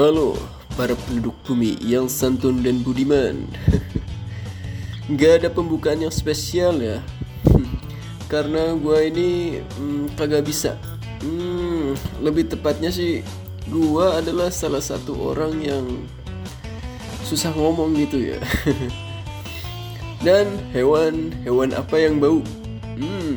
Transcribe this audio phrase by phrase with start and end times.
[0.00, 0.32] Halo
[0.80, 3.44] para penduduk bumi yang santun dan budiman
[5.20, 7.04] Gak ada pembukaan yang spesial ya
[8.32, 10.80] Karena gua ini hmm, kagak bisa
[11.20, 13.20] hmm, Lebih tepatnya sih
[13.68, 15.84] Gua adalah salah satu orang yang
[17.28, 18.40] Susah ngomong gitu ya
[20.24, 22.40] Dan hewan, hewan apa yang bau?
[22.96, 23.36] Hmm,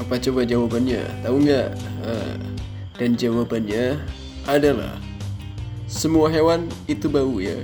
[0.00, 1.04] apa coba jawabannya?
[1.20, 1.68] Tahu nggak?
[2.08, 2.36] Ah,
[2.96, 4.00] dan jawabannya
[4.48, 5.09] adalah
[5.90, 7.58] semua hewan itu bau ya.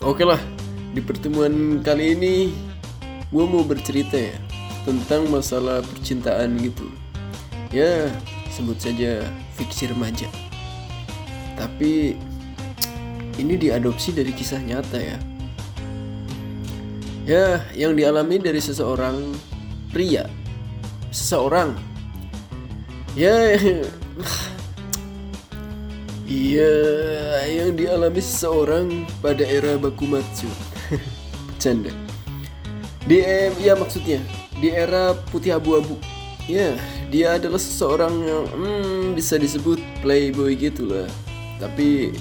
[0.00, 0.40] Oke lah,
[0.96, 2.34] di pertemuan kali ini
[3.28, 4.32] gue mau bercerita ya
[4.88, 6.88] tentang masalah percintaan gitu.
[7.68, 8.08] Ya,
[8.48, 9.20] sebut saja
[9.60, 10.24] fiksi remaja.
[11.60, 12.16] Tapi
[13.36, 15.18] ini diadopsi dari kisah nyata ya.
[17.28, 19.36] Ya, yang dialami dari seseorang
[19.92, 20.24] pria.
[21.12, 21.76] Seseorang.
[23.12, 23.60] Ya,
[26.28, 26.76] Iya,
[27.48, 30.44] yang dialami seseorang pada era Bakumatsu.
[31.62, 31.88] Canda.
[33.08, 33.24] Di
[33.56, 34.20] ya maksudnya
[34.60, 35.96] di era putih abu-abu.
[36.44, 36.76] Ya,
[37.08, 41.08] dia adalah seseorang yang hmm, bisa disebut playboy gitu lah.
[41.56, 42.12] Tapi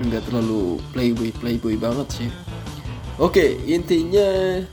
[0.00, 2.30] nggak terlalu playboy playboy banget sih.
[3.20, 4.64] Oke, intinya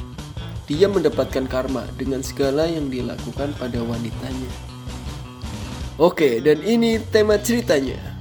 [0.71, 4.51] dia mendapatkan karma dengan segala yang dilakukan pada wanitanya.
[5.99, 8.12] Oke, dan ini tema ceritanya.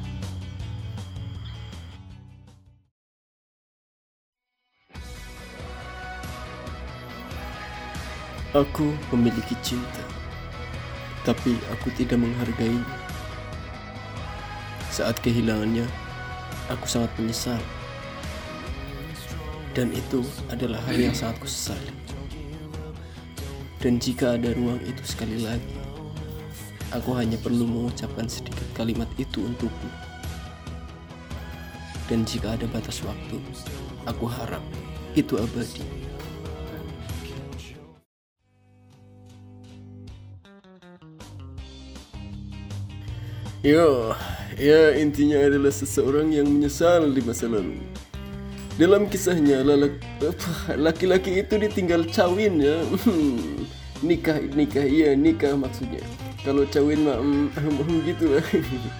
[8.52, 10.04] Aku memiliki cinta,
[11.24, 12.84] tapi aku tidak menghargainya.
[14.92, 15.88] Saat kehilangannya,
[16.68, 17.56] aku sangat menyesal.
[19.72, 20.20] Dan itu
[20.52, 21.96] adalah hal yang sangat kusesali.
[23.80, 25.80] Dan jika ada ruang itu sekali lagi,
[26.92, 29.88] aku hanya perlu mengucapkan sedikit kalimat itu untukmu.
[32.04, 33.40] Dan jika ada batas waktu,
[34.04, 34.60] aku harap
[35.16, 36.11] itu abadi.
[43.62, 44.10] Yo,
[44.58, 47.78] ya intinya adalah seseorang yang menyesal di masa lalu.
[48.74, 49.62] Dalam kisahnya,
[50.74, 52.82] laki-laki itu ditinggal cawin ya.
[54.02, 56.02] nikah, nikah, iya nikah maksudnya.
[56.42, 58.46] Kalau cawin mah mm, gitu lah.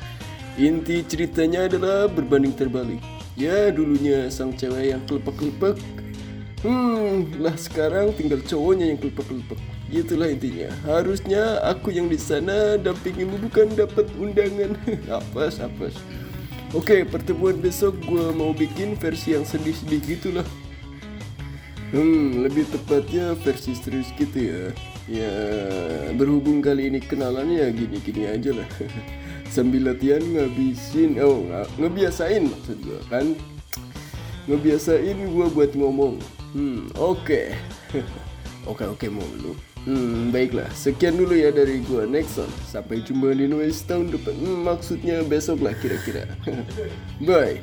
[0.71, 3.03] Inti ceritanya adalah berbanding terbalik.
[3.34, 5.75] Ya dulunya sang cewek yang kelepek-kelepek.
[6.62, 9.59] Hmm, lah sekarang tinggal cowoknya yang kelepek-kelepek.
[9.91, 10.71] Itulah intinya.
[10.87, 14.78] Harusnya aku yang di sana dampingimu bukan dapat undangan.
[15.19, 15.99] apes, apes.
[16.71, 20.47] Oke, pertemuan besok gue mau bikin versi yang sedih-sedih gitulah.
[21.91, 24.65] Hmm, lebih tepatnya versi serius gitu ya.
[25.11, 25.34] Ya,
[26.15, 28.69] berhubung kali ini kenalannya ya gini-gini aja lah.
[29.53, 31.44] Sambil latihan ngabisin, oh
[31.77, 33.34] ngebiasain maksud gue kan.
[34.47, 36.23] Ngebiasain gue buat ngomong.
[36.52, 37.24] Hmm, oke.
[37.24, 37.46] Okay.
[38.70, 39.56] oke oke mulu.
[39.82, 40.70] Hmm, baiklah.
[40.70, 42.46] Sekian dulu ya dari gua Nexon.
[42.70, 44.36] Sampai jumpa di Noise tahun depan.
[44.38, 46.28] Hmm, maksudnya besok lah kira-kira.
[47.26, 47.58] Bye.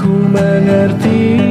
[0.00, 1.43] Ku mengerti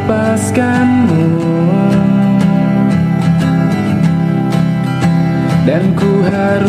[0.00, 1.28] melepaskanmu.
[5.68, 6.66] Dan ku harus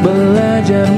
[0.00, 0.88] belajar